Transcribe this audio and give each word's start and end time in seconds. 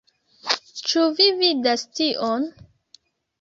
Ĉu 0.91 1.03
vi 1.19 1.27
vidas 1.41 1.83
tion? 2.01 2.49